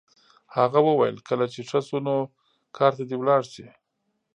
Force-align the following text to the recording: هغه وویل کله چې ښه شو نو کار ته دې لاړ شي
هغه 0.57 0.79
وویل 0.87 1.17
کله 1.27 1.45
چې 1.53 1.59
ښه 1.69 1.79
شو 1.87 1.99
نو 2.07 2.15
کار 2.77 2.91
ته 2.97 3.03
دې 3.09 3.17
لاړ 3.27 3.43
شي 3.53 3.67